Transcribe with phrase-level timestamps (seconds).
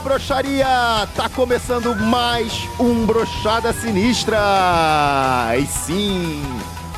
[0.00, 0.66] Broxaria!
[1.14, 4.36] Tá começando mais um Brochada Sinistra!
[5.58, 6.42] E sim,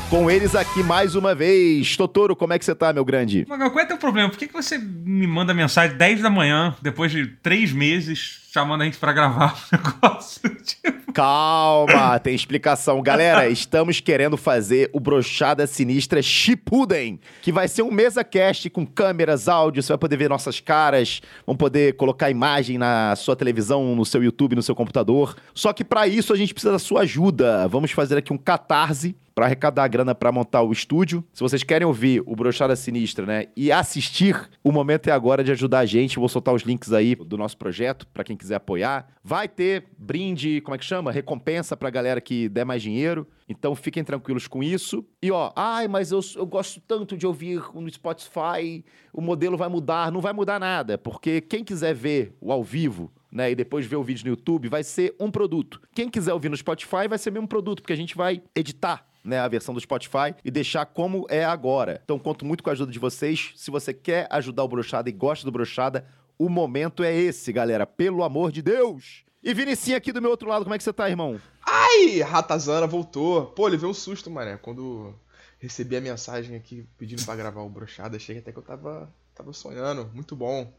[0.09, 1.95] com eles aqui mais uma vez.
[1.95, 3.45] Totoro, como é que você tá, meu grande?
[3.47, 4.27] Magal, qual é teu problema?
[4.27, 8.81] Por que, que você me manda mensagem 10 da manhã, depois de três meses, chamando
[8.81, 10.49] a gente pra gravar o negócio?
[10.63, 11.13] Tipo...
[11.13, 13.03] Calma, tem explicação.
[13.03, 18.87] Galera, estamos querendo fazer o Brochada Sinistra Shippuden, que vai ser um mesa cast com
[18.87, 23.95] câmeras, áudio, você vai poder ver nossas caras, vão poder colocar imagem na sua televisão,
[23.95, 25.35] no seu YouTube, no seu computador.
[25.53, 27.67] Só que para isso a gente precisa da sua ajuda.
[27.67, 31.23] Vamos fazer aqui um catarse para arrecadar grana para montar o estúdio.
[31.31, 35.49] Se vocês querem ouvir o Brochada Sinistra, né, e assistir, o momento é agora de
[35.53, 36.19] ajudar a gente.
[36.19, 39.07] Vou soltar os links aí do nosso projeto para quem quiser apoiar.
[39.23, 41.09] Vai ter brinde, como é que chama?
[41.09, 43.25] Recompensa pra galera que der mais dinheiro.
[43.47, 45.05] Então fiquem tranquilos com isso.
[45.23, 49.69] E ó, ai, mas eu, eu gosto tanto de ouvir no Spotify, o modelo vai
[49.69, 50.11] mudar.
[50.11, 53.95] Não vai mudar nada, porque quem quiser ver o ao vivo, né, e depois ver
[53.95, 55.79] o vídeo no YouTube, vai ser um produto.
[55.95, 59.39] Quem quiser ouvir no Spotify vai ser mesmo produto, porque a gente vai editar né,
[59.39, 62.01] a versão do Spotify e deixar como é agora.
[62.03, 63.51] Então conto muito com a ajuda de vocês.
[63.55, 66.05] Se você quer ajudar o Brochada e gosta do Brochada,
[66.37, 67.85] o momento é esse, galera.
[67.85, 69.23] Pelo amor de Deus!
[69.43, 71.39] E Vinicinho aqui do meu outro lado, como é que você tá, irmão?
[71.65, 73.45] Ai, Ratazana voltou.
[73.47, 74.57] Pô, ele veio um susto, mané.
[74.57, 75.13] Quando
[75.59, 79.53] recebi a mensagem aqui pedindo pra gravar o Brochada, achei até que eu tava, tava
[79.53, 80.09] sonhando.
[80.13, 80.73] Muito bom.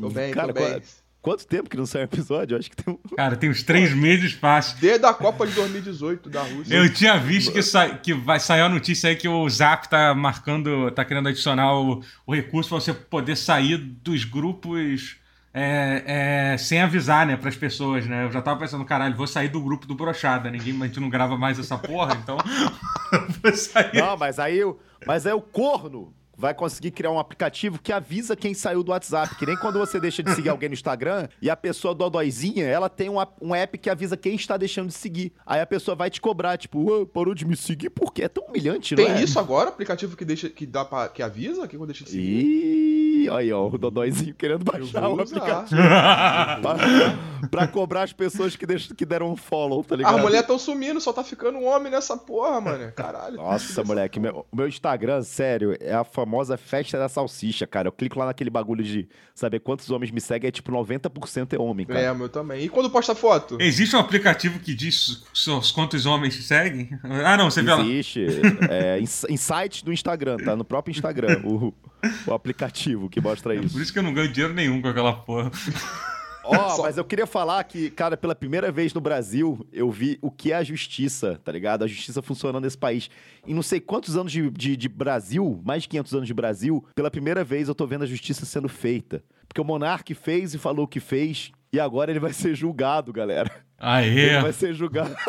[0.00, 0.70] Tô bem, Cara, tô bem.
[0.72, 0.82] qual-
[1.24, 2.54] Quanto tempo que não sai um episódio?
[2.54, 2.98] Eu acho que tem um...
[3.16, 4.76] Cara, tem uns três meses fácil.
[4.78, 6.74] Desde a Copa de 2018 da Rússia.
[6.74, 7.88] Eu tinha visto que, sa...
[7.88, 12.02] que vai sair a notícia aí que o Zap tá marcando, tá querendo adicionar o,
[12.26, 15.16] o recurso pra você poder sair dos grupos
[15.54, 18.26] é, é, sem avisar, né, pras pessoas, né?
[18.26, 21.08] Eu já tava pensando, caralho, vou sair do grupo do Brochada, ninguém, a gente não
[21.08, 22.36] grava mais essa porra, então
[23.42, 23.94] vou sair.
[23.94, 24.60] Não, mas aí,
[25.06, 29.34] mas aí o corno vai conseguir criar um aplicativo que avisa quem saiu do WhatsApp.
[29.36, 32.88] Que nem quando você deixa de seguir alguém no Instagram e a pessoa dodóizinha, ela
[32.88, 35.32] tem um, app- um app que avisa quem está deixando de seguir.
[35.46, 38.24] Aí a pessoa vai te cobrar, tipo, "Ué, parou de me seguir por quê?
[38.24, 39.22] É tão humilhante, não Tem é?
[39.22, 39.68] isso agora?
[39.70, 42.22] Aplicativo que, deixa, que, dá pra, que avisa que eu deixo de seguir?
[43.24, 45.80] Ih, aí, ó, o Dodóizinho querendo baixar o aplicativo
[46.62, 50.16] pra, pra cobrar as pessoas que, deixam, que deram um follow, tá ligado?
[50.16, 52.92] As mulheres tão sumindo, só tá ficando um homem nessa porra, mano.
[52.92, 53.36] Caralho.
[53.36, 57.88] Nossa, moleque, meu, o meu Instagram, sério, é a famosa festa da salsicha, cara.
[57.88, 61.58] Eu clico lá naquele bagulho de saber quantos homens me seguem, é tipo 90% é
[61.58, 62.00] homem, cara.
[62.00, 62.64] É, o meu também.
[62.64, 63.58] E quando posta foto?
[63.60, 66.88] Existe um aplicativo que diz os quantos homens te seguem?
[67.24, 67.80] Ah, não, você vê lá.
[67.80, 68.26] Existe.
[68.68, 68.98] É,
[69.30, 70.56] em, site do Instagram, tá?
[70.56, 71.72] No próprio Instagram, o,
[72.26, 73.80] o aplicativo que mostra Por isso.
[73.80, 75.50] isso que eu não ganho dinheiro nenhum com aquela porra.
[76.48, 80.18] Ó, Só- mas eu queria falar que, cara, pela primeira vez no Brasil, eu vi
[80.20, 81.84] o que é a justiça, tá ligado?
[81.84, 83.08] A justiça funcionando nesse país.
[83.46, 86.84] Em não sei quantos anos de, de, de Brasil, mais de 500 anos de Brasil,
[86.94, 89.22] pela primeira vez eu tô vendo a justiça sendo feita.
[89.48, 93.12] Porque o monarca fez e falou o que fez, e agora ele vai ser julgado,
[93.12, 93.50] galera.
[94.02, 94.40] Ele Aê!
[94.40, 95.14] vai ser julgado.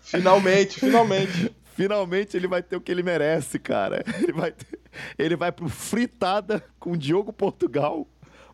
[0.00, 1.52] Finalmente, finalmente.
[1.74, 4.02] Finalmente ele vai ter o que ele merece, cara.
[4.22, 4.78] Ele vai, ter-
[5.18, 8.06] ele vai pro Fritada com Diogo Portugal,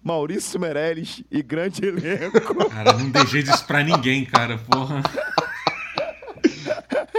[0.03, 2.69] Maurício Meirelles e grande elenco.
[2.69, 5.03] Cara, não dei jeito disso pra ninguém, cara, porra.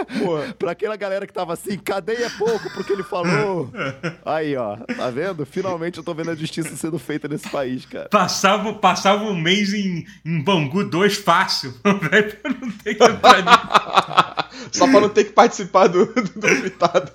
[0.05, 0.53] Porra.
[0.57, 3.71] pra aquela galera que tava assim, cadeia é pouco porque ele falou.
[4.25, 5.45] Aí, ó, tá vendo?
[5.45, 8.09] Finalmente eu tô vendo a justiça sendo feita nesse país, cara.
[8.09, 11.73] Passava, passava um mês em, em Bangu 2 fácil,
[12.09, 14.49] velho, pra não ter que entrar.
[14.71, 17.11] Só pra não ter que participar do, do, do fritado.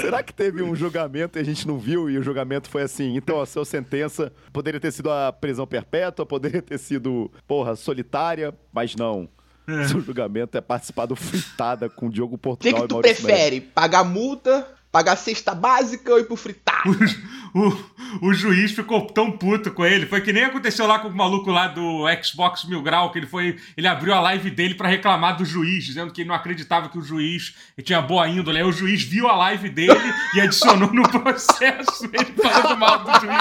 [0.00, 3.16] Será que teve um julgamento e a gente não viu e o julgamento foi assim?
[3.16, 8.54] Então a sua sentença poderia ter sido a prisão perpétua, poderia ter sido, porra, solitária,
[8.72, 9.28] mas não.
[9.88, 12.94] Seu julgamento é participar do fritada com o Diogo O que, Portugal que e tu
[12.94, 13.48] Maurício Meirelles.
[13.48, 13.60] prefere?
[13.72, 16.90] Pagar multa, pagar cesta básica ou ir pro fritado?
[17.52, 20.06] O, o juiz ficou tão puto com ele.
[20.06, 23.26] Foi que nem aconteceu lá com o maluco lá do Xbox Mil Grau, que ele
[23.26, 23.58] foi.
[23.76, 26.98] Ele abriu a live dele pra reclamar do juiz, dizendo que ele não acreditava que
[26.98, 28.58] o juiz tinha boa índole.
[28.58, 29.98] Aí o juiz viu a live dele
[30.34, 33.40] e adicionou no processo ele falando mal do juiz.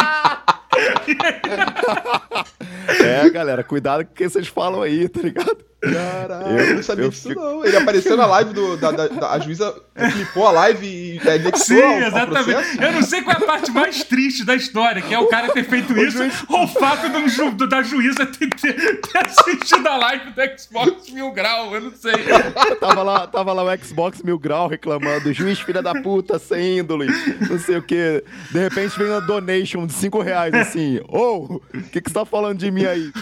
[2.99, 5.57] É, galera, cuidado com o que vocês falam aí, tá ligado?
[5.81, 7.63] Caralho, Eu- não sabia eu disso fico- não.
[7.63, 8.75] Ele apareceu na live do.
[8.75, 9.73] Da, da- da- a juíza
[10.11, 12.43] clipou a live e é, anexou Sim, ao- ao exatamente.
[12.43, 12.81] processo.
[12.83, 15.53] Eu não sei qual é a parte mais triste da história, que é o cara
[15.53, 16.19] ter feito isso,
[16.49, 20.59] ou o fato do ju- do- da juíza ter, ter- ter assistido a live do
[20.59, 22.11] Xbox Mil Grau, eu não sei.
[22.81, 27.07] Tava lá, tava lá o Xbox Mil Grau reclamando, juiz filha da puta, sem índole,
[27.49, 28.21] não sei o quê.
[28.51, 30.99] De repente vem uma donation de 5 reais, assim.
[31.07, 33.11] Ô, o que, que você tá falando de mim aí?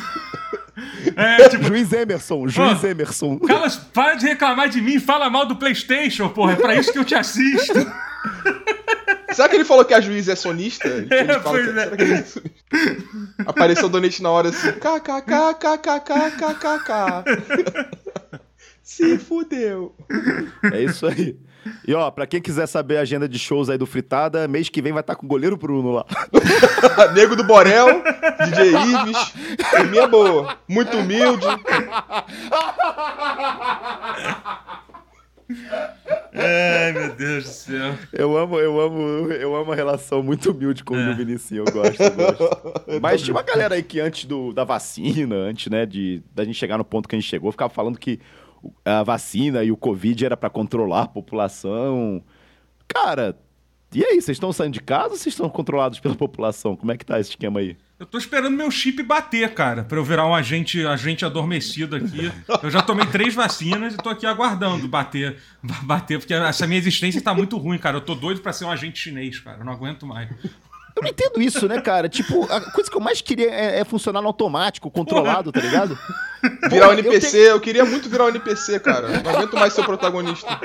[1.16, 2.88] É, tipo, Juiz Emerson, juiz Ah.
[2.89, 3.39] Emerson.
[3.39, 7.00] Carlos, para de reclamar de mim, fala mal do PlayStation, porra, é pra isso que
[7.00, 7.74] eu te assisto.
[9.34, 10.88] será que ele falou que a juíza é sonista?
[10.88, 11.74] Ele, ele É, fala pois que- é.
[11.84, 12.51] será que ele é sonista?
[13.48, 16.04] Apareceu o Donate na hora assim, kkkkkkkk.
[18.83, 19.95] Se fudeu.
[20.72, 21.36] É isso aí.
[21.88, 24.81] E ó, pra quem quiser saber a agenda de shows aí do Fritada, mês que
[24.81, 26.06] vem vai estar com o goleiro Bruno lá.
[27.14, 28.04] Nego do Borel,
[28.46, 29.34] DJ Ives,
[29.90, 30.58] minha boa.
[30.68, 31.46] Muito humilde.
[36.34, 37.96] Ai, meu Deus do céu.
[38.12, 42.02] Eu amo, eu amo, eu amo a relação muito humilde com o Vinicinho, eu gosto,
[42.02, 42.74] eu gosto.
[43.02, 46.56] Mas tinha uma galera aí que antes do, da vacina, antes, né, de da gente
[46.56, 48.19] chegar no ponto que a gente chegou, ficava falando que
[48.86, 52.24] a vacina e o Covid era pra controlar a população.
[52.88, 53.38] Cara,
[53.94, 56.75] e aí, vocês estão saindo de casa ou vocês estão controlados pela população?
[56.75, 57.77] Como é que tá esse esquema aí?
[58.00, 62.31] Eu tô esperando meu chip bater, cara, pra eu virar um agente, agente adormecido aqui.
[62.62, 66.77] Eu já tomei três vacinas e tô aqui aguardando bater, ba- bater, porque essa minha
[66.77, 67.98] existência tá muito ruim, cara.
[67.98, 69.59] Eu tô doido pra ser um agente chinês, cara.
[69.62, 70.30] Eu não aguento mais.
[70.98, 72.10] Eu não entendo isso, né, cara?
[72.10, 75.98] Tipo, a coisa que eu mais queria é, é funcionar no automático, controlado, tá ligado?
[76.70, 79.08] Virar um eu NPC, tenho- eu queria muito virar um NPC, cara.
[79.24, 80.60] Não aguento mais ser o protagonista.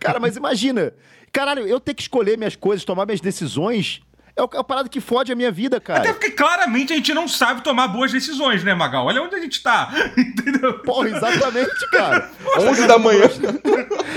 [0.00, 0.92] Cara, mas imagina.
[1.32, 4.00] Caralho, eu ter que escolher minhas coisas, tomar minhas decisões,
[4.36, 6.12] é o- é a parada que fode a minha vida, Até cara.
[6.14, 9.06] porque claramente a gente não sabe tomar boas decisões, né, Magal?
[9.06, 9.90] Olha onde a gente tá.
[10.18, 10.80] Entendeu?
[10.80, 12.28] Porra, exatamente, cara.
[12.58, 13.28] 11 da manhã, A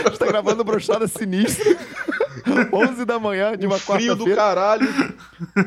[0.10, 1.78] gente tá gravando brochada sinistra.
[2.72, 4.36] 11 da manhã de uma frio do quarta-feira.
[4.36, 5.15] caralho.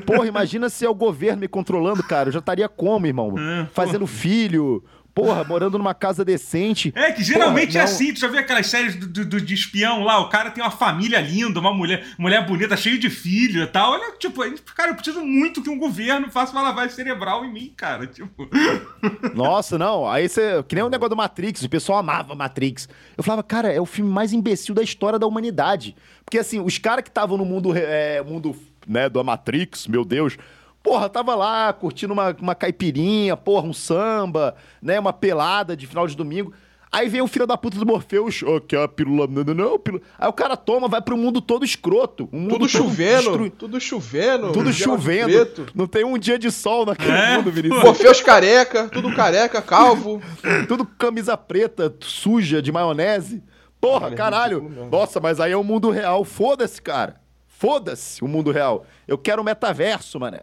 [0.06, 2.28] Porra, imagina se é o governo me controlando, cara.
[2.28, 3.34] Eu já estaria como, irmão?
[3.38, 4.82] É, Fazendo filho.
[5.14, 6.92] Porra, morando numa casa decente.
[6.94, 8.14] É, que geralmente Porra, é assim.
[8.14, 10.20] Tu já viu aquelas séries do, do- do- de espião lá?
[10.20, 13.94] O cara tem uma família linda, uma mulher, mulher bonita, cheio de filho e tal.
[13.94, 14.40] Olha, tipo,
[14.76, 18.06] cara, eu preciso muito que um governo faça uma lavagem cerebral em mim, cara.
[18.06, 18.48] Tipo.
[19.34, 20.08] Nossa, não.
[20.08, 20.62] Aí você.
[20.68, 21.62] Que nem o negócio do Matrix.
[21.62, 22.88] O pessoal amava Matrix.
[23.16, 25.96] Eu falava, cara, é o filme mais imbecil da história da humanidade.
[26.24, 28.54] Porque, assim, os caras que estavam no mundo, é, mundo,
[28.88, 30.36] né, do Matrix, meu Deus.
[30.82, 34.98] Porra, tava lá curtindo uma, uma caipirinha, porra, um samba, né?
[34.98, 36.52] Uma pelada de final de domingo.
[36.90, 39.52] Aí vem o filho da puta do Morpheus, oh, que é a pílula, não, não,
[39.52, 40.02] não, pílula.
[40.18, 42.26] Aí o cara toma, vai pro mundo todo escroto.
[42.32, 44.52] Um mundo Tudo todo chovendo, destrui- tudo chovendo.
[44.52, 45.26] Tudo chovendo.
[45.26, 45.66] preto.
[45.74, 47.82] Não tem um dia de sol naquele É, mundo, Vinicius.
[47.84, 50.22] Morpheus careca, tudo careca, calvo.
[50.66, 53.42] Tudo camisa preta, suja, de maionese.
[53.78, 54.88] Porra, é caralho.
[54.90, 56.24] Nossa, mas aí é o mundo real.
[56.24, 57.20] Foda-se, cara.
[57.58, 58.86] Foda-se o mundo real.
[59.08, 60.40] Eu quero o metaverso, mané.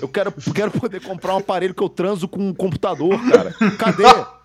[0.00, 3.52] Eu quero, quero poder comprar um aparelho que eu transo com um computador, cara.
[3.76, 4.04] Cadê?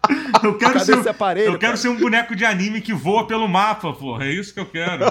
[0.43, 1.77] Eu quero, Cadê ser, esse aparelho, eu quero cara?
[1.77, 4.25] ser um boneco de anime que voa pelo mapa, porra.
[4.25, 5.05] É isso que eu quero.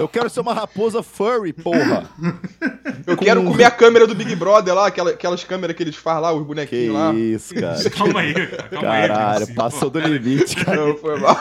[0.00, 2.08] Eu quero ser uma raposa furry, porra.
[3.06, 6.22] Eu quero comer a câmera do Big Brother lá, aquela- aquelas câmeras que eles fazem
[6.22, 7.12] lá, os Que bonequinhos lá.
[7.14, 7.76] isso, cara.
[7.90, 8.68] calma aí, cara.
[8.70, 10.76] Calma aí, Caralho, Vinicius, passou do limite, cara.
[10.86, 11.38] Não, foi mal.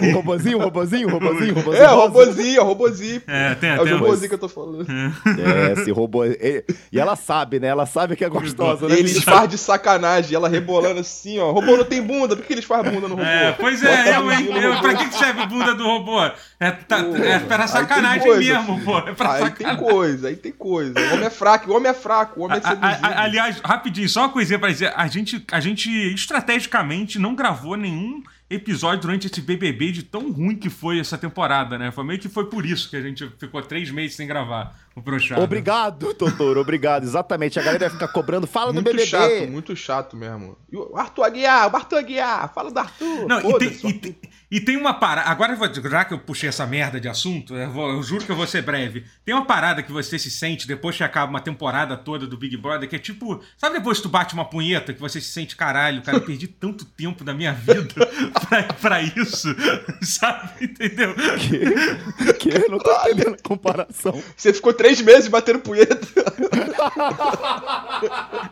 [0.00, 1.82] Um robozinho, um robozinho, um robozinho, um robozinho.
[1.82, 3.22] É, robozinho, robozinho.
[3.26, 3.92] É, tem, É o tem.
[3.94, 4.86] robozinho que eu tô falando.
[4.88, 6.24] É, esse robô.
[6.24, 7.68] E e ela sabe, né?
[7.68, 8.98] Ela sabe que é gostosa, né?
[8.98, 11.50] Eles fazem de sacanagem, ela rebolando assim, ó.
[11.52, 13.22] Robô não tem bunda, por que eles fazem bunda no robô?
[13.26, 14.48] É, pois é, eu, hein?
[14.56, 16.20] Eu, pra que serve bunda do robô?
[16.58, 18.98] É, tá, Pô, é pra sacanagem coisa, mesmo, pô.
[18.98, 19.78] É pra Aí sacanagem.
[19.80, 20.94] tem coisa, aí tem coisa.
[20.98, 23.20] O homem é fraco, o homem é fraco, o homem é A- a- a- seduzido.
[23.20, 24.92] aliás, rapidinho, só uma coisinha pra dizer.
[24.94, 30.56] A gente, a gente estrategicamente não gravou nenhum episódio durante esse BBB de tão ruim
[30.56, 31.92] que foi essa temporada, né?
[31.92, 35.00] Foi meio que foi por isso que a gente ficou três meses sem gravar o
[35.00, 35.40] Brochado.
[35.40, 37.04] Obrigado, Totoro, obrigado.
[37.04, 37.58] Exatamente.
[37.60, 38.46] A galera vai ficar cobrando.
[38.48, 39.06] Fala do Muito BBB.
[39.06, 40.58] chato, muito chato mesmo.
[40.70, 43.26] E o Arthur Aguiar, o Arthur Aguiar, fala do Arthur.
[43.28, 44.16] Não, e tem, e, tem-
[44.50, 45.28] e tem uma parada.
[45.30, 48.24] Agora, eu vou- já que eu puxei essa merda de assunto, eu, vou- eu juro
[48.24, 49.04] que eu vou ser breve.
[49.24, 52.56] Tem uma parada que você se sente depois que acaba uma temporada toda do Big
[52.56, 53.40] Brother, que é tipo.
[53.56, 56.48] Sabe depois que tu bate uma punheta, que você se sente caralho, cara, eu perdi
[56.48, 57.94] tanto tempo da minha vida
[58.48, 59.48] pra, pra isso,
[60.02, 60.50] sabe?
[60.64, 61.14] Entendeu?
[61.14, 62.34] Que?
[62.34, 62.48] que?
[62.64, 64.20] Eu não tô entendendo a comparação.
[64.36, 66.00] Você ficou três meses batendo punheta.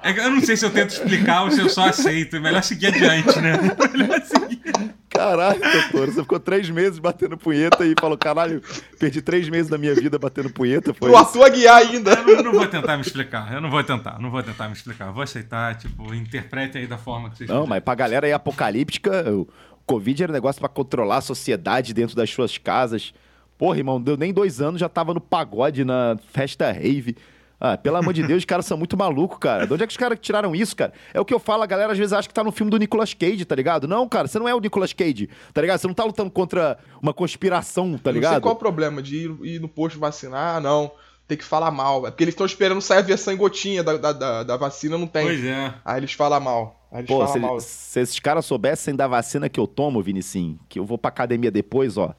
[0.03, 2.37] É eu não sei se eu tento explicar ou se eu só aceito.
[2.37, 3.53] É melhor seguir adiante, né?
[3.93, 4.95] Melhor seguir.
[5.19, 6.13] Caralho, Totoro.
[6.13, 8.63] Você ficou três meses batendo punheta e falou: caralho,
[8.99, 10.95] perdi três meses da minha vida batendo punheta.
[10.95, 11.19] Foi Pro isso?
[11.19, 12.13] Arthur Aguiar ainda.
[12.13, 13.53] Eu não, eu não vou tentar me explicar.
[13.53, 15.11] Eu não vou tentar, não vou tentar me explicar.
[15.11, 17.69] Vou aceitar, tipo, interprete aí da forma que vocês Não, quiserem.
[17.71, 19.49] mas pra galera aí apocalíptica, o
[19.85, 23.13] Covid era um negócio pra controlar a sociedade dentro das suas casas.
[23.59, 27.17] Porra, irmão, deu nem dois anos, já tava no pagode, na festa rave.
[27.61, 29.67] Ah, pelo amor de Deus, os caras são muito malucos, cara.
[29.67, 30.93] De onde é que os caras tiraram isso, cara?
[31.13, 32.79] É o que eu falo, a galera às vezes acha que tá no filme do
[32.79, 33.89] Nicolas Cage, tá ligado?
[33.89, 35.79] Não, cara, você não é o Nicolas Cage, tá ligado?
[35.81, 38.43] Você não tá lutando contra uma conspiração, tá Não sei ligado?
[38.43, 40.91] qual é o problema de ir, ir no posto vacinar, ah, não.
[41.27, 42.07] Tem que falar mal.
[42.07, 44.97] É porque eles estão esperando sair a versão em gotinha da, da, da, da vacina,
[44.97, 45.25] não tem.
[45.27, 45.75] Pois é.
[45.85, 46.81] Aí eles falam mal.
[46.91, 47.61] Aí eles Pô, falam se, mal.
[47.61, 51.51] se esses caras soubessem da vacina que eu tomo, Vinicim, que eu vou pra academia
[51.51, 52.15] depois, ó.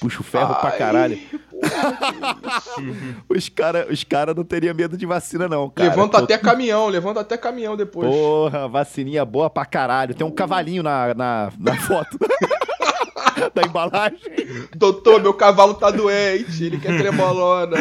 [0.00, 1.18] Puxa o ferro Ai, pra caralho.
[3.28, 5.88] os caras os cara não teriam medo de vacina, não, cara.
[5.88, 8.08] Levanta até caminhão, levanta até caminhão depois.
[8.08, 10.14] Porra, vacininha boa pra caralho.
[10.14, 12.18] Tem um cavalinho na, na, na foto.
[13.54, 14.18] da embalagem.
[14.74, 17.76] Doutor, meu cavalo tá doente, ele quer tremolona.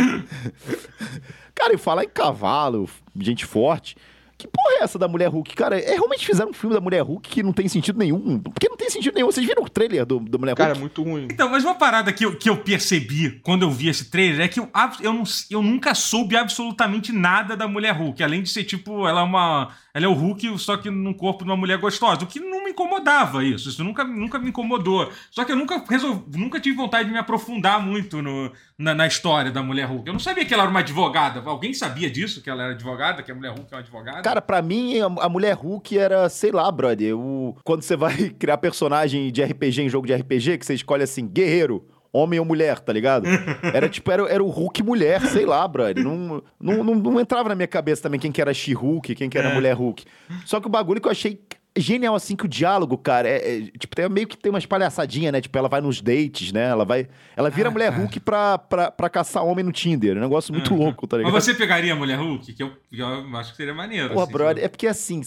[1.54, 3.96] Cara, e falar em cavalo, gente forte.
[4.38, 5.56] Que porra é essa da Mulher Hulk?
[5.56, 8.40] Cara, é, realmente fizeram um filme da Mulher Hulk que não tem sentido nenhum.
[8.40, 9.28] Porque não tem sentido nenhum.
[9.28, 10.80] Vocês viram o trailer do, do Mulher Cara, Hulk?
[10.90, 11.28] Cara, é muito ruim.
[11.32, 14.48] Então, mas uma parada que eu, que eu percebi quando eu vi esse trailer é
[14.50, 14.70] que eu,
[15.02, 18.22] eu, não, eu nunca soube absolutamente nada da Mulher Hulk.
[18.22, 19.70] Além de ser, tipo, ela é uma.
[19.94, 22.26] Ela é o Hulk, só que no corpo de uma mulher gostosa.
[22.26, 23.70] O que não incomodava isso.
[23.70, 25.10] Isso nunca, nunca me incomodou.
[25.32, 29.08] Só que eu nunca resolvi, nunca tive vontade de me aprofundar muito no, na, na,
[29.08, 30.06] história da Mulher Hulk.
[30.08, 31.42] Eu não sabia que ela era uma advogada.
[31.50, 34.22] Alguém sabia disso, que ela era advogada, que a Mulher Hulk é uma advogada?
[34.22, 37.18] Cara, pra mim, a, Mulher Hulk era, sei lá, brother.
[37.18, 41.04] O, quando você vai criar personagem de RPG em jogo de RPG, que você escolhe
[41.04, 43.28] assim, guerreiro homem ou mulher, tá ligado?
[43.74, 46.02] Era tipo, era, era o Hulk mulher, sei lá, brother.
[46.02, 49.38] Não, não, não, não entrava na minha cabeça também quem que era She-Hulk, quem que
[49.38, 49.54] era é.
[49.54, 50.06] mulher Hulk.
[50.46, 51.42] Só que o bagulho que eu achei
[51.78, 55.32] genial, assim, que o diálogo, cara, é, é, tipo, tem, meio que tem umas palhaçadinhas,
[55.32, 55.42] né?
[55.42, 56.70] Tipo, ela vai nos dates, né?
[56.70, 57.08] Ela vai.
[57.36, 58.02] Ela vira ah, mulher cara.
[58.02, 60.16] Hulk pra, pra, pra caçar homem no Tinder.
[60.16, 61.34] É um negócio muito ah, louco, tá ligado?
[61.34, 62.54] Mas você pegaria a mulher Hulk?
[62.54, 64.14] Que eu, eu acho que seria maneiro.
[64.14, 65.22] Pô, assim, brother, é porque assim.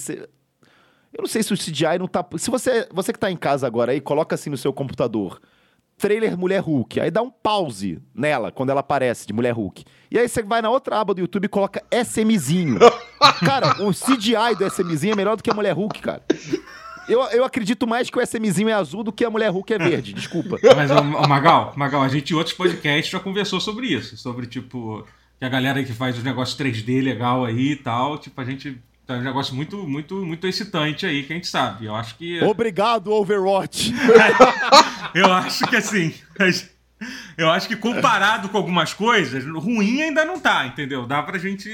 [1.13, 2.25] Eu não sei se o CGI não tá.
[2.37, 5.41] Se você, você que tá em casa agora aí, coloca assim no seu computador
[5.99, 7.01] trailer Mulher Hulk.
[7.01, 9.85] Aí dá um pause nela, quando ela aparece de Mulher Hulk.
[10.11, 12.79] E aí você vai na outra aba do YouTube e coloca SMzinho.
[13.45, 16.23] cara, o CGI do SMzinho é melhor do que a Mulher Hulk, cara.
[17.09, 19.79] Eu, eu acredito mais que o SMzinho é azul do que a Mulher Hulk é
[19.79, 20.59] verde, desculpa.
[20.77, 24.17] Mas, o, Magal, Magal, a gente em outros podcasts já conversou sobre isso.
[24.17, 25.05] Sobre, tipo,
[25.39, 28.79] que a galera que faz os negócios 3D legal aí e tal, tipo, a gente
[29.09, 31.87] então é um negócio muito, muito, muito excitante aí, que a gente sabe.
[31.87, 32.45] Eu acho que.
[32.45, 33.95] Obrigado, Overwatch!
[35.15, 36.13] eu acho que assim.
[37.39, 41.07] Eu acho que comparado com algumas coisas, ruim ainda não tá, entendeu?
[41.07, 41.71] Dá pra gente.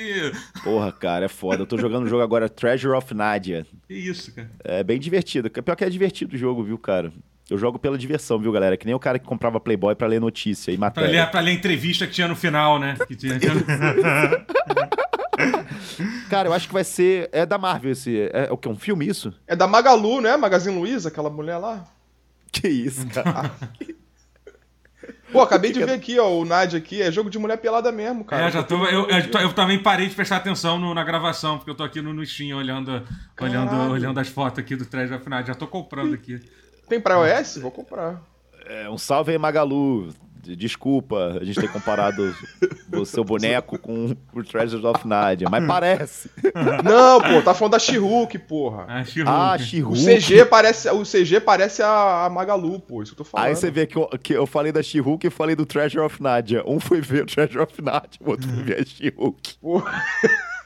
[0.63, 1.63] Porra, cara, é foda.
[1.63, 3.67] Eu tô jogando um jogo agora, Treasure of Nadia.
[3.89, 4.49] Que isso, cara.
[4.63, 5.51] É bem divertido.
[5.51, 7.13] Pior que é divertido o jogo, viu, cara?
[7.51, 8.77] Eu jogo pela diversão, viu, galera?
[8.77, 11.11] Que nem o cara que comprava Playboy pra ler notícia e matéria.
[11.11, 12.97] Pra ler, pra ler a entrevista que tinha no final, né?
[13.09, 13.35] Que tinha...
[16.29, 17.29] Cara, eu acho que vai ser.
[17.33, 18.31] É da Marvel esse.
[18.33, 18.69] É, é o que?
[18.69, 19.33] Um filme isso?
[19.47, 20.37] É da Magalu, né?
[20.37, 21.85] Magazine Luiza, aquela mulher lá.
[22.53, 23.51] Que isso, cara.
[25.33, 28.25] Pô, acabei de ver aqui, ó, o Nadia aqui, é jogo de mulher pelada mesmo,
[28.25, 28.47] cara.
[28.47, 31.71] É, já tô, eu, eu, eu também parei de prestar atenção no, na gravação, porque
[31.71, 33.03] eu tô aqui no, no Steam olhando,
[33.41, 35.49] olhando, olhando as fotos aqui do Treasure of Nadia.
[35.49, 36.41] Já tô comprando aqui.
[36.89, 37.57] Tem pra iOS?
[37.57, 38.23] Vou comprar.
[38.67, 40.15] É, um salve aí, Magalu.
[40.57, 42.35] Desculpa a gente ter comparado
[42.93, 46.31] o seu boneco com o Treasures of Nadia, mas parece.
[46.85, 48.87] Não, pô, tá falando da She-Hulk, porra.
[48.89, 49.31] Ah, She-Hulk.
[49.31, 49.57] Ah,
[50.05, 53.47] O CG parece, o CG parece a, a, Magalu, pô, isso que eu tô falando.
[53.47, 56.23] Aí você vê que eu, que eu falei da She-Hulk e falei do Treasure of
[56.23, 56.63] Nadia.
[56.67, 59.59] Um foi ver o Treasure of Nadia, o outro foi ver a She-Hulk.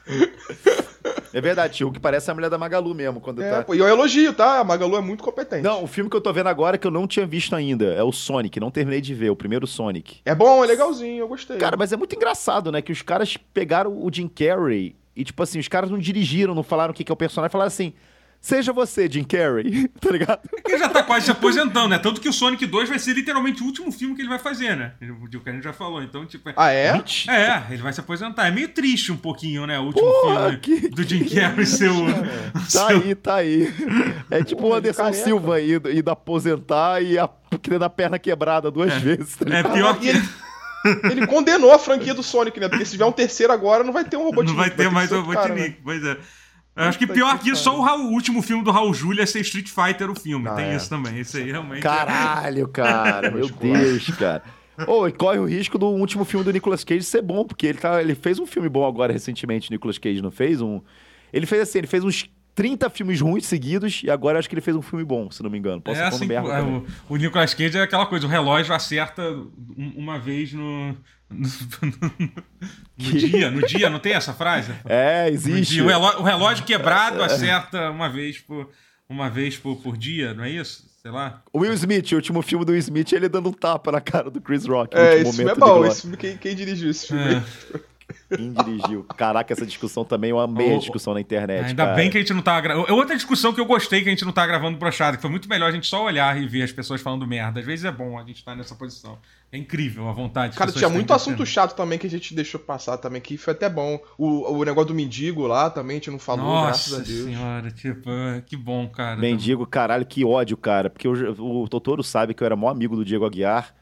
[1.31, 3.21] É verdade, o que parece a mulher da Magalu mesmo.
[3.21, 3.63] Quando é, tá...
[3.63, 4.59] pô, e eu elogio, tá?
[4.59, 5.61] A Magalu é muito competente.
[5.61, 8.03] Não, o filme que eu tô vendo agora que eu não tinha visto ainda é
[8.03, 8.59] o Sonic.
[8.59, 10.21] Não terminei de ver, o primeiro Sonic.
[10.25, 11.57] É bom, é legalzinho, eu gostei.
[11.57, 12.81] Cara, mas é muito engraçado, né?
[12.81, 16.63] Que os caras pegaram o Jim Carrey e, tipo assim, os caras não dirigiram, não
[16.63, 17.93] falaram o que, que é o personagem, falaram assim.
[18.41, 20.39] Seja você, Jim Carrey, tá ligado?
[20.65, 21.99] Ele já tá quase se aposentando, né?
[21.99, 24.77] Tanto que o Sonic 2 vai ser literalmente o último filme que ele vai fazer,
[24.77, 24.93] né?
[25.01, 26.01] O que a gente já falou.
[26.01, 26.49] Então, tipo.
[26.55, 27.03] Ah, é?
[27.27, 28.47] É, ele vai se aposentar.
[28.47, 29.77] É meio triste um pouquinho, né?
[29.77, 30.87] O último Porra, filme que...
[30.87, 31.99] do Jim Carrey ser o.
[32.53, 32.87] Tá seu...
[32.87, 33.73] aí, tá aí.
[34.31, 37.29] É tipo o Anderson Silva indo, indo aposentar e a...
[37.61, 38.99] querendo a perna quebrada duas é.
[38.99, 39.35] vezes.
[39.35, 40.07] Tá é pior que.
[40.07, 40.21] Ele,
[41.11, 42.69] ele condenou a franquia do Sonic, né?
[42.69, 44.51] Porque se tiver um terceiro agora, não vai ter um Robotnik.
[44.51, 45.75] Não vai ter vai ter mais um Robotnik, né?
[45.83, 46.17] pois é.
[46.87, 49.25] Acho que pior que isso, só o, Raul, o, último filme do Raul Júlia é
[49.25, 50.47] ser Street Fighter o filme.
[50.47, 50.75] Ah, Tem é.
[50.75, 51.19] isso também.
[51.19, 51.81] Isso aí realmente.
[51.81, 53.29] Caralho, cara.
[53.31, 54.43] meu Deus, cara.
[54.87, 57.79] Ou oh, corre o risco do último filme do Nicolas Cage ser bom, porque ele,
[57.79, 60.81] tá, ele fez um filme bom agora recentemente, o Nicolas Cage não fez um.
[61.33, 64.61] Ele fez assim, ele fez uns 30 filmes ruins seguidos e agora acho que ele
[64.61, 65.81] fez um filme bom, se não me engano.
[65.81, 69.21] Posso é assim, merda é, o, o Nicolas Cage é aquela coisa, o relógio acerta
[69.77, 70.95] uma vez no,
[71.29, 71.47] no,
[72.97, 74.73] dia, no dia, não tem essa frase?
[74.85, 75.81] É, existe.
[75.81, 78.69] O relógio, o, relógio, quebrado acerta uma vez por,
[79.07, 80.89] uma vez por, por dia, não é isso?
[81.01, 81.41] Sei lá.
[81.53, 84.29] O Will Smith, o último filme do Will Smith, ele dando um tapa na cara
[84.29, 84.97] do Chris Rock.
[84.97, 85.85] É, esse filme é bom.
[85.85, 87.35] Esse filme, quem, quem dirigiu esse filme?
[87.35, 87.79] É.
[88.35, 89.03] Quem dirigiu?
[89.15, 91.65] Caraca, essa discussão também, eu amei oh, a discussão na internet.
[91.65, 91.95] Ainda cara.
[91.95, 92.93] bem que a gente não tá gravando.
[92.93, 95.49] Outra discussão que eu gostei que a gente não tá gravando brochado, que foi muito
[95.49, 97.59] melhor a gente só olhar e ver as pessoas falando merda.
[97.59, 99.17] Às vezes é bom a gente estar tá nessa posição.
[99.51, 100.55] É incrível a vontade.
[100.55, 103.67] Cara, tinha muito assunto chato também que a gente deixou passar também, que foi até
[103.67, 103.99] bom.
[104.15, 107.25] O, o negócio do mendigo lá também, a gente não falou, Nossa graças a Deus.
[107.25, 108.09] senhora, tipo,
[108.45, 109.19] que bom, cara.
[109.19, 110.89] Mendigo, caralho, que ódio, cara.
[110.89, 113.73] Porque o, o Totoro sabe que eu era maior amigo do Diego Aguiar.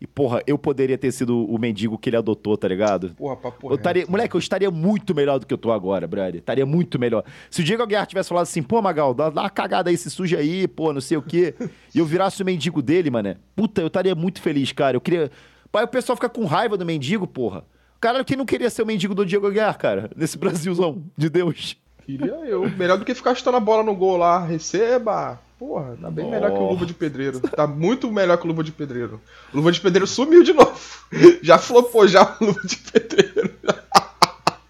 [0.00, 3.10] E, porra, eu poderia ter sido o mendigo que ele adotou, tá ligado?
[3.10, 4.10] Porra, papo Eu estaria, reto.
[4.10, 6.36] moleque, eu estaria muito melhor do que eu tô agora, brother.
[6.36, 7.22] Estaria muito melhor.
[7.50, 10.08] Se o Diego Aguiar tivesse falado assim, pô, Magal, dá, dá uma cagada aí, se
[10.08, 11.54] suja aí, pô, não sei o quê.
[11.94, 13.36] e eu virasse o mendigo dele, mané.
[13.54, 14.96] Puta, eu estaria muito feliz, cara.
[14.96, 15.30] Eu queria.
[15.70, 17.64] Pai, o pessoal fica com raiva do mendigo, porra.
[18.00, 20.10] Cara, quem não queria ser o mendigo do Diego Aguiar, cara?
[20.16, 21.76] Nesse Brasilzão de Deus.
[22.06, 22.68] Queria eu.
[22.70, 24.42] Melhor do que ficar chutando a bola no gol lá.
[24.42, 25.38] Receba.
[25.60, 27.38] Porra, tá bem melhor que o Luva de Pedreiro.
[27.40, 29.20] Tá muito melhor que o Luva de Pedreiro.
[29.52, 30.72] O Luva de Pedreiro sumiu de novo.
[31.42, 33.54] Já flopou já o Luva de Pedreiro.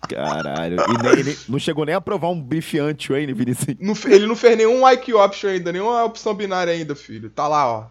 [0.09, 0.79] Caralho.
[0.81, 3.77] E nem, ele não chegou nem a provar um bife anti-Wayne, Vinicius.
[3.79, 7.31] Não ele não fez nenhum IQ option ainda, nenhuma opção binária ainda, filho.
[7.31, 7.87] Tá lá, ó.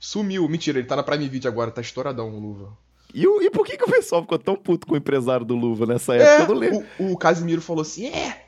[0.00, 0.48] Sumiu.
[0.48, 2.76] Mentira, ele tá na Prime Video agora, tá estouradão o Luva.
[3.14, 5.54] E, o- e por que, que o pessoal ficou tão puto com o empresário do
[5.54, 6.30] Luva nessa época?
[6.30, 6.84] É, eu não lembro.
[6.98, 8.46] o, o Casimiro falou assim: é.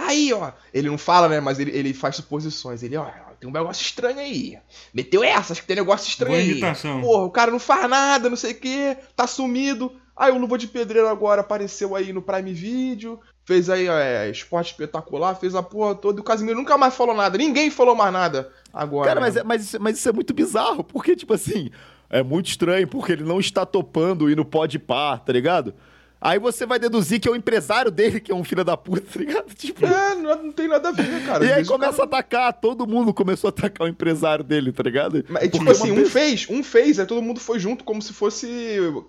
[0.00, 0.52] Aí, ó.
[0.72, 1.40] Ele não fala, né?
[1.40, 2.82] Mas ele, ele faz suposições.
[2.82, 3.06] Ele, ó,
[3.40, 4.56] tem um negócio estranho aí.
[4.94, 6.50] Meteu essa, acho que tem negócio estranho Boa aí.
[6.52, 7.00] imitação.
[7.00, 9.92] Porra, o cara não faz nada, não sei o quê, tá sumido.
[10.16, 14.72] Aí o Luva de Pedreiro agora apareceu aí no Prime Video, fez aí é, esporte
[14.72, 16.18] espetacular, fez a porra toda.
[16.18, 19.08] E o Casimiro nunca mais falou nada, ninguém falou mais nada agora.
[19.08, 21.70] Cara, mas, é- mas, isso- mas isso é muito bizarro, porque, tipo assim,
[22.10, 25.72] é muito estranho, porque ele não está topando ir no pode par, tá ligado?
[26.20, 29.02] Aí você vai deduzir que é o empresário dele que é um filho da puta,
[29.12, 29.46] tá ligado?
[29.54, 31.44] Tipo, É, não, não tem nada a ver, cara.
[31.44, 34.82] e aí começa cara- a atacar, todo mundo começou a atacar o empresário dele, tá
[34.82, 35.24] ligado?
[35.28, 37.84] Mas, tipo Porque assim, uma um pessoa- fez, um fez, aí todo mundo foi junto,
[37.84, 38.48] como se fosse.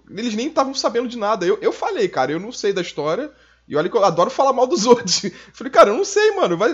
[0.10, 1.46] Eles nem estavam sabendo de nada.
[1.46, 3.32] Eu, eu falei, cara, eu não sei da história.
[3.70, 5.22] E olha que eu adoro falar mal dos outros.
[5.54, 6.58] Falei, cara, eu não sei, mano.
[6.58, 6.74] Vai,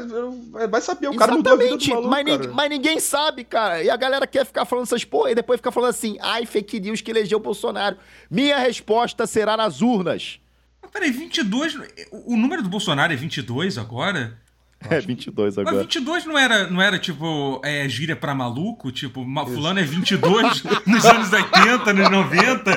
[0.49, 1.09] vai, vai saber.
[1.09, 2.37] O cara mudou a vida do Exatamente, maluco, mas, cara.
[2.37, 3.83] ninguém, mas ninguém sabe, cara.
[3.83, 6.79] E a galera quer ficar falando essas porra e depois fica falando assim, ai, fake
[6.79, 7.97] news que elegeu o Bolsonaro.
[8.31, 10.39] Minha resposta será nas urnas.
[10.81, 11.75] Mas peraí, 22.
[12.11, 14.37] O o número do Bolsonaro é 22 agora?
[14.87, 15.81] É, 22 Mas agora.
[15.83, 18.91] 22 não era, não era tipo, é, gíria pra maluco?
[18.91, 22.71] Tipo, ma- fulano é 22 nos anos 80, nos 90?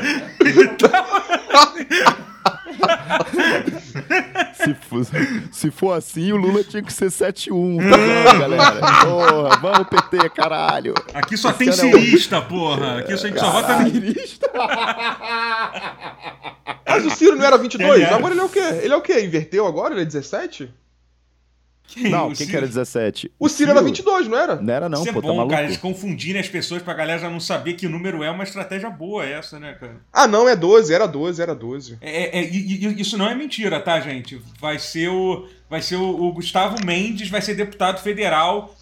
[4.54, 5.02] Se for,
[5.52, 8.80] se for assim, o Lula tinha que ser 7-1, tá bom, galera?
[9.04, 10.94] Porra, vamos PT, caralho.
[11.14, 12.98] Aqui só Esse tem cara é um- cirista, porra.
[12.98, 13.84] Aqui só, a gente só vota.
[13.90, 14.50] Cirista.
[16.86, 17.90] Mas o Ciro não era 22?
[17.90, 18.12] Aliás.
[18.14, 18.58] Agora ele é o quê?
[18.82, 19.20] Ele é o quê?
[19.24, 19.94] Inverteu agora?
[19.94, 20.70] Ele é 17?
[21.96, 23.32] Não, O quem Ciro- que era 17?
[23.38, 24.56] O Ciro era 22, não era?
[24.56, 25.54] Não era não, Isso é pô, tá bom, maluco?
[25.54, 25.66] cara.
[25.66, 29.24] Eles confundirem as pessoas pra galera já não saber que número é uma estratégia boa
[29.24, 29.96] essa, né, cara?
[30.12, 31.96] Ah, não, é 12, era 12, era 12.
[32.00, 34.40] É, é- e- isso não é mentira, tá, gente?
[34.60, 35.46] Vai ser o.
[35.70, 38.74] Vai ser o, o Gustavo Mendes, vai ser deputado federal.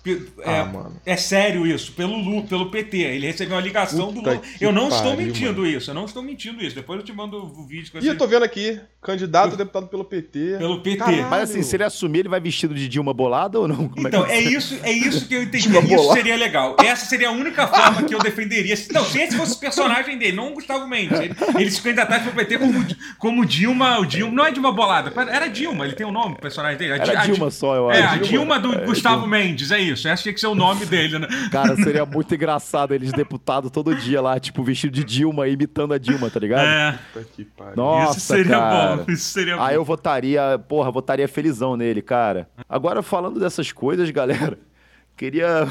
[0.45, 0.97] É, Ah, mano.
[1.05, 2.99] é sério isso, pelo Lu, pelo PT.
[2.99, 4.39] Ele recebeu uma ligação Puta do Lula.
[4.57, 6.77] que Eu não estou pariu, mentindo isso, eu não estou mentindo isso.
[6.77, 9.89] Depois eu te mando o vídeo com E eu tô vendo aqui, candidato a deputado
[9.89, 10.57] pelo PT.
[10.59, 10.97] Pelo PT.
[10.99, 11.27] Caralho.
[11.29, 13.89] Mas assim, se ele assumir, ele vai vestido de Dilma bolada ou não?
[13.89, 14.49] Como Então, que é ser?
[14.57, 15.69] isso, é isso que eu entendi.
[15.69, 16.15] Uma Isso bola.
[16.15, 16.77] seria legal.
[16.79, 18.77] Essa seria a única forma que eu defenderia.
[18.93, 21.19] Não, se esse fosse o personagem dele, não o Gustavo Mendes.
[21.19, 22.87] Ele, ele se candidatasse pro PT como,
[23.19, 24.33] como Dilma, o Dilma.
[24.33, 27.21] Não é Dilma Bolada, era Dilma, ele tem o um nome, o personagem A Era
[27.21, 28.15] a Di- Dilma só, eu É, acho.
[28.15, 29.37] a Dilma do É, Gustavo Dilma.
[29.39, 30.09] Mendes, é isso.
[30.09, 31.27] Esse tinha que ser o nome dele, né?
[31.51, 35.99] Cara, seria muito engraçado eles deputados todo dia lá, tipo, vestido de Dilma, imitando a
[35.99, 36.67] Dilma, tá ligado?
[36.67, 37.77] É, Puta que pariu.
[37.77, 38.97] Nossa, isso seria cara.
[38.97, 39.05] bom.
[39.13, 39.81] Isso seria Aí bom.
[39.81, 42.49] eu votaria, porra, votaria felizão nele, cara.
[42.69, 44.59] Agora, falando dessas coisas, galera,
[45.17, 45.67] queria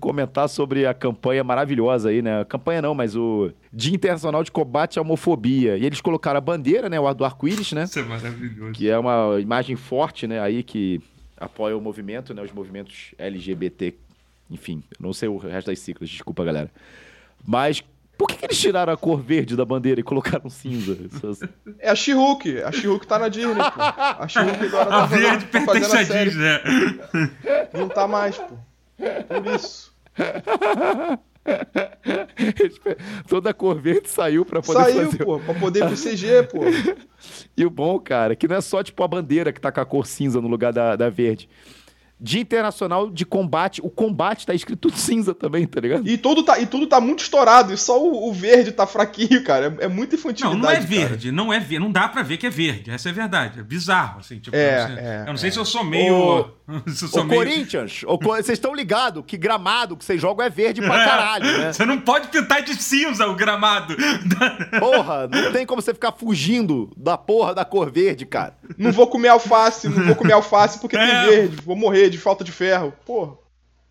[0.00, 2.40] comentar sobre a campanha maravilhosa aí, né?
[2.40, 5.76] A campanha não, mas o Dia Internacional de Combate à Homofobia.
[5.76, 6.98] E eles colocaram a bandeira, né?
[6.98, 7.84] O do arco-íris, né?
[7.84, 8.72] Isso é maravilhoso.
[8.72, 10.40] Que é uma imagem forte, né?
[10.40, 11.00] Aí que
[11.36, 12.42] apoia o movimento, né?
[12.42, 13.94] Os movimentos LGBT.
[14.50, 16.70] Enfim, não sei o resto das siglas, desculpa, galera.
[17.46, 17.82] Mas
[18.18, 20.98] por que, que eles tiraram a cor verde da bandeira e colocaram cinza?
[21.78, 22.62] É a She-Hulk.
[22.62, 23.80] A She-Hulk tá na Disney, pô.
[23.80, 26.30] A She-Hulk agora A tá verde fazendo, tá fazendo pertence a a série.
[26.30, 27.30] Disney, né?
[27.72, 28.56] Não tá mais, pô.
[28.98, 29.92] Por isso.
[32.58, 32.96] Eles pe-
[33.28, 35.24] Toda a cor verde saiu pra poder Saiu, fazer.
[35.24, 36.60] pô, pra poder pro CG, pô.
[37.56, 39.80] E o bom, cara, é que não é só tipo a bandeira que tá com
[39.80, 41.48] a cor cinza no lugar da, da verde.
[42.20, 43.80] Dia Internacional de Combate.
[43.82, 46.06] O combate tá escrito cinza também, tá ligado?
[46.08, 49.42] E tudo tá, e tudo tá muito estourado, e só o, o verde tá fraquinho,
[49.44, 49.76] cara.
[49.80, 50.60] É, é muita Não, infantilidade.
[50.62, 50.86] não é cara.
[50.86, 53.60] verde, não é verde, não dá pra ver que é verde, essa é a verdade,
[53.60, 55.84] é bizarro, assim, tipo, É, eu não sei, é, eu não sei se eu sou
[55.84, 56.42] meio...
[56.44, 56.50] se
[57.24, 61.58] meio- Corinthians, Co- vocês estão ligados que gramado que vocês jogam é verde pra caralho,
[61.58, 61.72] né?
[61.72, 63.96] Você não pode pintar de cinza o gramado.
[64.78, 68.54] Porra, não tem como você ficar fugindo da porra da cor verde, cara.
[68.76, 71.06] Não vou comer alface, não vou comer alface porque É.
[71.22, 71.56] tem verde.
[71.64, 72.92] Vou morrer de falta de ferro.
[73.06, 73.32] Porra.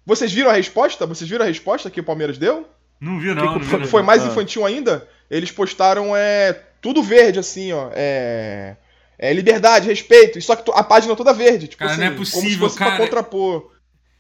[0.06, 1.06] Vocês viram a resposta?
[1.06, 2.68] Vocês viram a resposta que o Palmeiras deu?
[3.00, 3.88] Não vi, Que não, vi, foi, não.
[3.88, 4.28] foi mais Ah.
[4.28, 5.08] infantil ainda.
[5.30, 7.90] Eles postaram é tudo verde, assim, ó.
[7.94, 8.78] É,
[9.18, 10.42] é liberdade, respeito.
[10.42, 11.68] Só que a página toda verde.
[11.68, 12.96] Tipo Cara, assim, não é como se possível, fosse cara.
[12.96, 13.72] pra contrapor.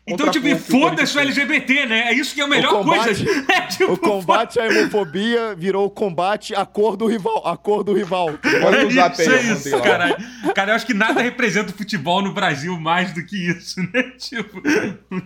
[0.07, 1.99] Então, tipo, foda-se o LGBT, né?
[2.09, 3.25] É isso que é a melhor O combate- coisa.
[3.51, 7.41] É, tipo, O combate à homofobia virou o combate à cor do rival.
[7.45, 8.29] A cor do rival.
[8.65, 10.15] Olha É no zap isso, aí, é isso, caralho.
[10.55, 14.03] Cara, eu acho que nada representa o futebol no Brasil mais do que isso, né?
[14.17, 14.61] Tipo,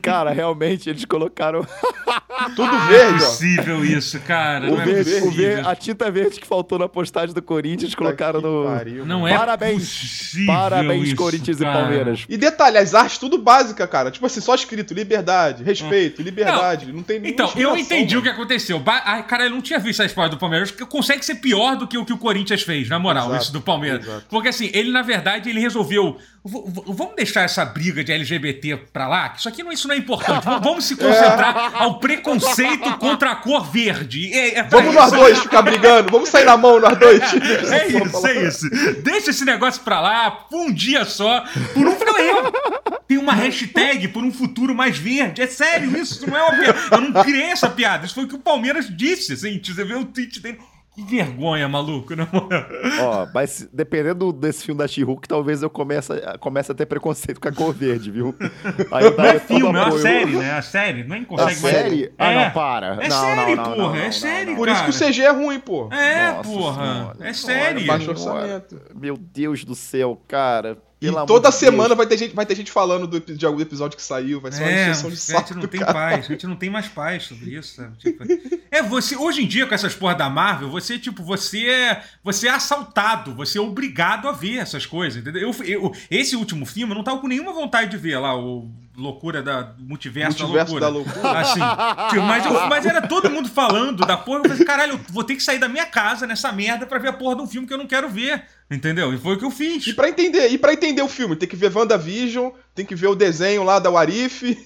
[0.01, 1.65] Cara, realmente, eles colocaram
[2.55, 3.27] Tudo não é verde, ó.
[3.27, 4.65] possível isso, cara.
[4.67, 5.31] o não é verde, o possível.
[5.31, 8.65] verde- a tinta verde que faltou na postagem do Corinthians, colocaram no.
[8.65, 9.83] pariu, Não é Parabéns.
[9.83, 11.69] possível Parabéns, isso, Corinthians cara.
[11.69, 12.25] e Palmeiras.
[12.27, 14.09] E detalhe, as artes tudo básica, cara.
[14.11, 16.91] Tipo assim, só escrito liberdade, respeito, liberdade.
[16.91, 18.19] Não, tem nenhuma Então, eu entendi mano.
[18.19, 18.79] o que aconteceu.
[18.79, 21.75] Ba Ai, cara, eu não tinha visto a história do Palmeiras, porque consegue ser pior
[21.75, 24.05] do que o que o Corinthians fez, na moral, Exato, isso do Palmeiras.
[24.05, 24.25] exato.
[24.29, 26.17] Porque assim, ele na verdade, ele resolveu.
[26.43, 29.97] Vamos deixar essa briga de LGBT pra lá, que isso aqui não, isso não é
[29.97, 30.43] importante.
[30.63, 34.33] Vamos se concentrar ao preconceito contra a cor verde.
[34.33, 35.15] É, é Vamos nós isso.
[35.21, 37.21] dois ficar brigando, vamos sair na mão nós dois.
[37.71, 38.69] É isso, é isso.
[39.03, 42.80] Deixa esse negócio pra lá, por um dia só, por um eu.
[43.11, 45.41] Tem uma hashtag por um futuro mais verde.
[45.41, 46.79] É sério, isso não é uma piada.
[46.93, 48.05] Eu não criei essa piada.
[48.05, 49.59] Isso foi o que o Palmeiras disse, assim.
[49.61, 50.59] Você vê o tweet dele.
[50.95, 52.65] Que vergonha, maluco, na moral.
[53.01, 57.39] Ó, mas dependendo desse filme da She-Hulk, talvez eu comece, a- comece a ter preconceito
[57.41, 58.33] com a cor verde, viu?
[58.91, 60.51] Aí eu Não é filme, é uma série, né?
[60.53, 61.75] A série, nem A consegue mais.
[61.75, 62.13] série?
[62.17, 62.45] Ah, É.
[62.45, 62.87] não, para.
[63.03, 64.55] É não, série, não, não, porra, não, é não, série, não.
[64.57, 65.89] Por isso que o CG é ruim, pô.
[65.93, 66.93] É, Nossa porra.
[66.93, 67.17] Senhora.
[67.21, 67.83] É série.
[67.85, 68.81] Baixo orçamento.
[68.95, 70.77] Meu Deus do céu, cara.
[71.01, 71.97] E toda de semana Deus.
[71.97, 74.61] vai ter, gente, vai ter gente falando do, de algum episódio que saiu, vai ser
[74.61, 75.93] uma É, discussão de a saco gente não tem cara.
[75.93, 77.83] paz, a gente não tem mais paz sobre isso?
[77.97, 78.23] Tipo,
[78.69, 82.47] é, você, hoje em dia, com essas porra da Marvel, você, tipo, você é, você
[82.47, 85.41] é assaltado, você é obrigado a ver essas coisas, entendeu?
[85.51, 88.69] Eu, eu- esse último filme, eu não tava com nenhuma vontade de ver lá, o
[88.95, 91.15] Loucura da Multiverso, Multiverso da da Loucura.
[91.15, 91.39] Loucura.
[91.39, 94.99] Assim, tipo, mas, eu- mas era todo mundo falando da porra, eu falei, caralho, eu
[95.09, 97.47] vou ter que sair da minha casa nessa merda pra ver a porra de um
[97.47, 99.13] filme que eu não quero ver, entendeu?
[99.13, 99.85] E foi o que eu fiz.
[99.85, 103.07] E pra entender, e para entender o filme, tem que ver WandaVision, tem que ver
[103.07, 104.57] o desenho lá da Warif,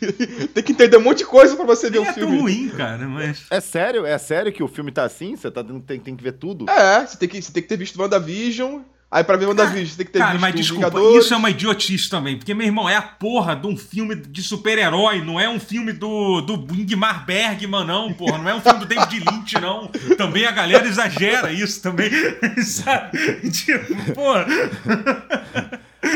[0.54, 2.38] tem que entender um monte de coisa pra você ver Nem o é tão filme.
[2.40, 3.46] ruim, cara, mas...
[3.50, 4.06] É sério?
[4.06, 5.36] É sério que o filme tá assim?
[5.36, 6.68] Você tá, tem, tem que ver tudo?
[6.70, 8.80] É, você tem que, você tem que ter visto WandaVision,
[9.14, 11.24] aí pra ver WandaVision você tem que ter Cara, visto mas desculpa, Vingadores.
[11.24, 12.36] isso é uma idiotice também.
[12.36, 15.92] Porque, meu irmão, é a porra de um filme de super-herói, não é um filme
[15.92, 18.38] do, do Ingmar Bergman, não, porra.
[18.38, 19.86] Não é um filme do David Lynch, não.
[20.18, 22.10] Também a galera exagera isso também.
[22.64, 23.50] Sabe?
[23.50, 24.46] Tipo, porra.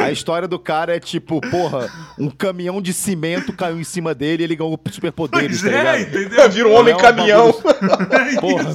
[0.02, 4.42] A história do cara é tipo, porra, um caminhão de cimento caiu em cima dele
[4.42, 6.50] e ele ganhou superpoderes, Pois tá é, entendeu?
[6.50, 7.52] Vira um Não homem é um caminhão.
[8.40, 8.70] Porra,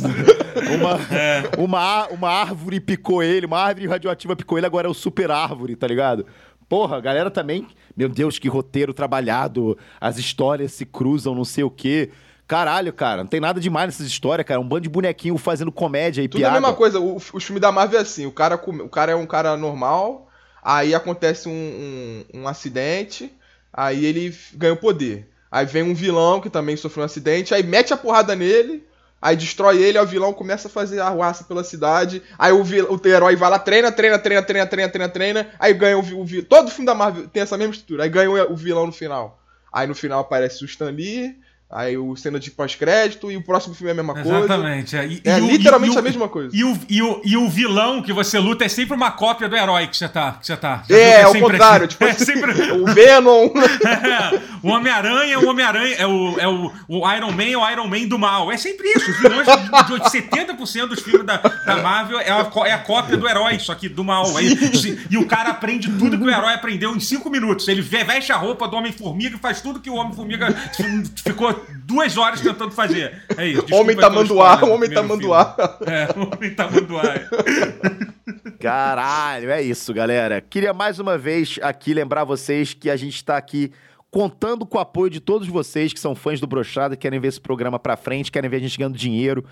[0.75, 1.43] uma, É.
[1.57, 5.75] uma, uma árvore picou ele, uma árvore radioativa picou ele, agora é o super árvore,
[5.75, 6.25] tá ligado?
[6.69, 7.67] Porra, a galera também.
[7.95, 12.09] Meu Deus, que roteiro trabalhado, as histórias se cruzam, não sei o quê.
[12.47, 14.59] Caralho, cara, não tem nada demais nessas histórias, cara.
[14.59, 16.55] Um bando de bonequinho fazendo comédia e Tudo piada.
[16.55, 19.11] é a mesma coisa, o, os filmes da Marvel é assim, o cara, o cara
[19.11, 20.27] é um cara normal,
[20.63, 21.51] aí acontece um,
[22.33, 23.31] um, um acidente,
[23.71, 25.27] aí ele ganha o poder.
[25.51, 28.83] Aí vem um vilão que também sofreu um acidente, aí mete a porrada nele,
[29.21, 32.87] aí destrói ele, aí o vilão começa a fazer arruaça pela cidade, aí o, vil-
[32.89, 36.25] o herói vai lá, treina, treina, treina, treina, treina, treina, treina, aí ganha o, o
[36.25, 38.91] vi- Todo filme da Marvel tem essa mesma estrutura, aí ganha o, o vilão no
[38.91, 39.39] final.
[39.71, 41.35] Aí no final aparece o Stan Lee,
[41.71, 44.37] aí o cena de pós-crédito, e o próximo filme é a mesma coisa.
[44.37, 44.95] Exatamente.
[44.95, 46.49] É, E- É e literalmente o- a mesma coisa.
[46.55, 49.55] E o, e, o, e o vilão que você luta é sempre uma cópia do
[49.55, 50.33] herói que você tá.
[50.33, 50.83] Que você tá.
[50.87, 51.85] Já É, que é o contrário.
[51.87, 51.91] assim?
[51.97, 52.51] Tipo, é sempre.
[52.73, 53.49] o Venom.
[54.61, 58.07] o Homem-Aranha, o Homem-Aranha é, o, é o, o Iron Man, é o Iron Man
[58.07, 58.51] do mal.
[58.51, 59.09] É sempre isso.
[59.09, 63.17] Os vilões de, de 70% dos filmes da, da Marvel é a, é a cópia
[63.17, 64.37] do herói, só que do mal.
[64.37, 64.55] Aí,
[65.09, 67.67] e o cara aprende tudo que o herói aprendeu em 5 minutos.
[67.67, 70.53] Ele ve- veste a roupa do Homem-Formiga e faz tudo que o Homem-Formiga
[71.25, 73.23] ficou duas horas tentando fazer.
[73.37, 73.61] É isso.
[73.61, 75.55] Desculpa Homem tamanduá, do homem tamanduá.
[75.55, 75.93] filme.
[75.93, 77.03] É, homem tamanduá.
[78.59, 80.41] Caralho, é isso, galera.
[80.41, 83.71] Queria mais uma vez aqui lembrar vocês que a gente está aqui
[84.09, 87.41] contando com o apoio de todos vocês que são fãs do Brochada, querem ver esse
[87.41, 89.43] programa pra frente, querem ver a gente ganhando dinheiro.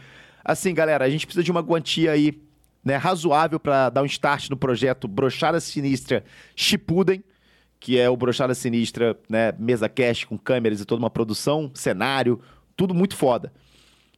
[0.46, 2.40] Assim, galera, a gente precisa de uma quantia aí,
[2.86, 6.24] né, razoável pra dar um start no projeto Brochada Sinistra
[6.56, 7.24] Shippuden,
[7.82, 12.40] que é o Brochada Sinistra, né, mesa cash com câmeras e toda uma produção, cenário,
[12.78, 13.52] tudo muito foda.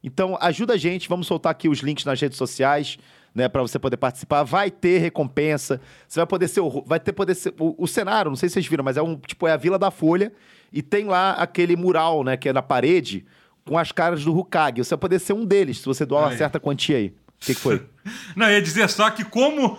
[0.02, 2.98] Então, ajuda a gente, vamos soltar aqui os links nas redes sociais,
[3.34, 4.42] né, para você poder participar.
[4.44, 5.80] Vai ter recompensa.
[6.06, 8.52] Você vai poder ser o vai ter poder ser o, o cenário, não sei se
[8.52, 10.30] vocês viram, mas é um tipo é a Vila da Folha
[10.70, 13.24] e tem lá aquele mural, né, que é na parede
[13.64, 14.84] com as caras do Hokage.
[14.84, 17.06] Você vai poder ser um deles se você doar uma certa quantia aí.
[17.08, 17.82] O que, que foi?
[18.36, 19.78] Não, eu ia dizer só que como,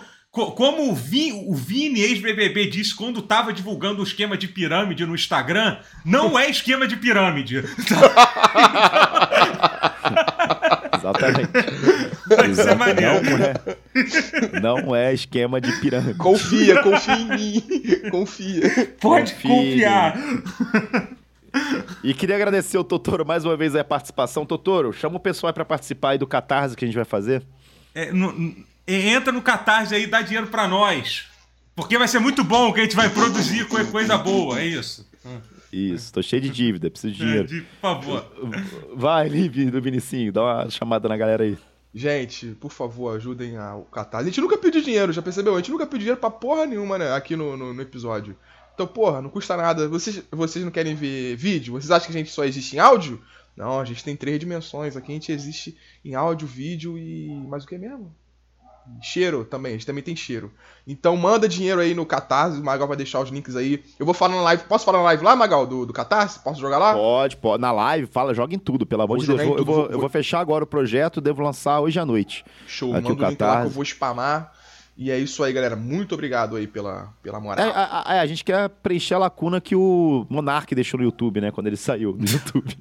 [0.54, 5.14] como o, Vi, o Vini, ex-BBB, disse quando tava divulgando o esquema de pirâmide no
[5.14, 7.62] Instagram, não é esquema de pirâmide.
[10.96, 11.50] Exatamente.
[12.28, 13.22] Vai ser maneiro.
[13.22, 16.14] Não é, não é esquema de pirâmide.
[16.18, 17.62] Confia, confia em mim.
[18.10, 18.94] Confia.
[19.00, 19.48] Pode Confie.
[19.48, 20.18] confiar.
[22.04, 24.44] E queria agradecer o Totoro mais uma vez a participação.
[24.44, 27.42] Totoro, chama o pessoal aí pra participar aí do Catarse que a gente vai fazer.
[27.94, 28.54] É, no-
[28.86, 31.26] entra no Catarse aí e dá dinheiro pra nós.
[31.74, 35.06] Porque vai ser muito bom que a gente vai produzir co- coisa boa, é isso.
[35.72, 37.48] Isso, tô cheio de dívida, preciso de É, dinheiro.
[37.48, 38.26] de- por favor.
[38.94, 41.58] Vai, Liv, do Vinicinho, dá uma chamada na galera aí.
[41.94, 44.28] Gente, por favor, ajudem a, o Catarse.
[44.28, 45.54] A gente nunca pediu dinheiro, já percebeu?
[45.54, 47.12] A gente nunca pediu dinheiro pra porra nenhuma, né?
[47.12, 48.36] Aqui no, no, no episódio.
[48.74, 49.88] Então, porra, não custa nada.
[49.88, 51.72] Vocês, vocês não querem ver vídeo?
[51.72, 53.20] Vocês acham que a gente só existe em áudio?
[53.56, 54.94] Não, a gente tem três dimensões.
[54.96, 57.28] Aqui a gente existe em áudio, vídeo e.
[57.48, 58.14] Mais o que mesmo?
[59.02, 60.50] Cheiro também, a gente também tem cheiro.
[60.86, 63.82] Então manda dinheiro aí no Catarse, o Magal vai deixar os links aí.
[63.98, 64.64] Eu vou falar na live.
[64.64, 66.38] Posso falar na live lá, Magal, do, do Catarse?
[66.42, 66.94] Posso jogar lá?
[66.94, 67.60] Pode, pode.
[67.60, 69.40] Na live, fala, joga em tudo, pelo amor Vou de Deus.
[69.40, 71.98] Eu vou, tudo, eu vou- vou- eu vou fechar agora o projeto, devo lançar hoje
[71.98, 72.44] à noite.
[72.66, 73.64] Show, Aqui manda o o link lá que Catarse.
[73.66, 74.52] eu vou spamar.
[74.98, 75.76] E é isso aí, galera.
[75.76, 77.70] Muito obrigado aí pela, pela É, moral.
[77.74, 81.50] a, a- a gente quer preencher a lacuna que o Monark deixou no YouTube, né?
[81.50, 82.78] Quando ele saiu do YouTube.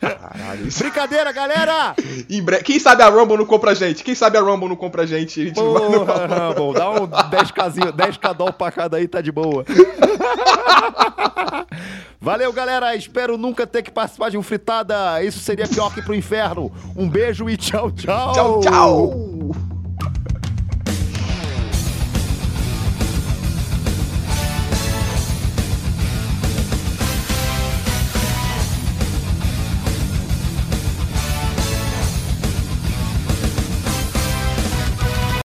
[0.00, 0.78] Caralho, isso.
[0.78, 1.94] Brincadeira, galera!
[2.30, 2.62] Em breve.
[2.62, 4.04] Quem sabe a Rumble não compra a gente?
[4.04, 5.40] Quem sabe a Rumble não compra a gente?
[5.40, 9.20] A gente vai- não Porra, Rumble, dá um 10kzinho, 10k doll pra cada aí, tá
[9.20, 9.64] de boa.
[12.20, 12.94] Valeu, galera.
[12.94, 15.22] Espero nunca ter que participar de um fritada.
[15.24, 16.70] Isso seria pior que pro inferno.
[16.96, 18.32] Um beijo e tchau, tchau.
[18.32, 19.50] Tchau, tchau!